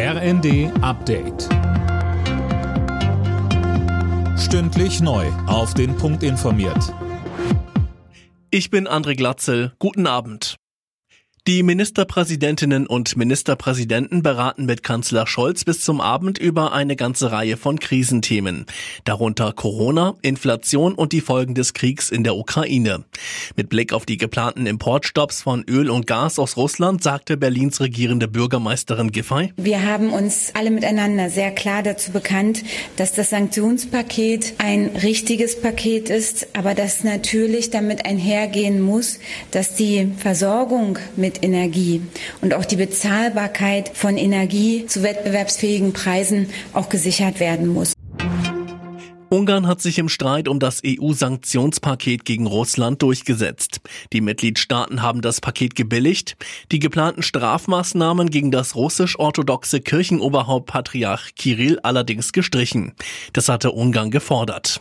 [0.00, 1.48] RND Update.
[4.38, 5.26] Stündlich neu.
[5.48, 6.94] Auf den Punkt informiert.
[8.52, 9.72] Ich bin André Glatzel.
[9.80, 10.54] Guten Abend.
[11.48, 17.56] Die Ministerpräsidentinnen und Ministerpräsidenten beraten mit Kanzler Scholz bis zum Abend über eine ganze Reihe
[17.56, 18.66] von Krisenthemen,
[19.02, 23.04] darunter Corona, Inflation und die Folgen des Kriegs in der Ukraine.
[23.56, 28.28] Mit Blick auf die geplanten Importstopps von Öl und Gas aus Russland sagte Berlins regierende
[28.28, 29.52] Bürgermeisterin Giffey.
[29.56, 32.62] Wir haben uns alle miteinander sehr klar dazu bekannt,
[32.96, 39.18] dass das Sanktionspaket ein richtiges Paket ist, aber dass natürlich damit einhergehen muss,
[39.50, 42.02] dass die Versorgung mit Energie
[42.40, 47.97] und auch die Bezahlbarkeit von Energie zu wettbewerbsfähigen Preisen auch gesichert werden muss.
[49.30, 53.80] Ungarn hat sich im Streit um das EU-Sanktionspaket gegen Russland durchgesetzt.
[54.12, 56.36] Die Mitgliedstaaten haben das Paket gebilligt,
[56.72, 62.94] die geplanten Strafmaßnahmen gegen das russisch-orthodoxe Kirchenoberhaupt Patriarch Kirill allerdings gestrichen.
[63.34, 64.80] Das hatte Ungarn gefordert.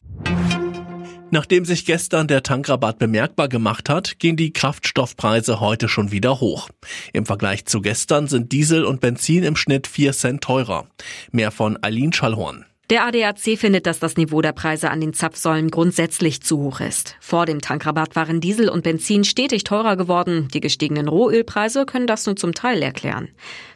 [1.30, 6.70] Nachdem sich gestern der Tankrabatt bemerkbar gemacht hat, gehen die Kraftstoffpreise heute schon wieder hoch.
[7.11, 10.88] Im Vergleich zu gestern sind Diesel und Benzin im Schnitt 4 Cent teurer.
[11.32, 12.67] Mehr von Eileen Schallhorn.
[12.90, 17.18] Der ADAC findet, dass das Niveau der Preise an den Zapfsäulen grundsätzlich zu hoch ist.
[17.20, 20.48] Vor dem Tankrabatt waren Diesel und Benzin stetig teurer geworden.
[20.54, 23.28] Die gestiegenen Rohölpreise können das nur zum Teil erklären.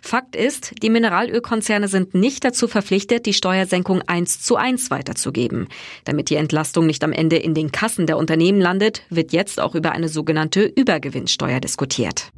[0.02, 5.68] Fakt ist, die Mineralölkonzerne sind nicht dazu verpflichtet, die Steuersenkung eins zu eins weiterzugeben.
[6.06, 9.76] Damit die Entlastung nicht am Ende in den Kassen der Unternehmen landet, wird jetzt auch
[9.76, 12.32] über eine sogenannte Übergewinnsteuer diskutiert.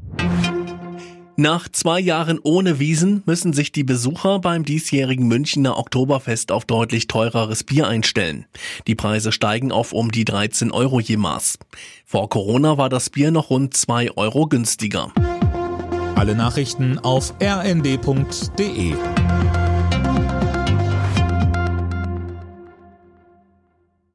[1.36, 7.08] Nach zwei Jahren ohne Wiesen müssen sich die Besucher beim diesjährigen Münchner Oktoberfest auf deutlich
[7.08, 8.46] teureres Bier einstellen.
[8.86, 11.58] Die Preise steigen auf um die 13 Euro je Maß.
[12.06, 15.12] Vor Corona war das Bier noch rund zwei Euro günstiger.
[16.16, 18.94] Alle Nachrichten auf rnd.de